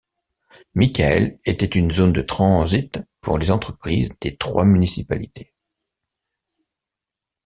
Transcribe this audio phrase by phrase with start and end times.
[0.73, 5.53] Michael était une zone de transit pour les entreprises des trois municipalités.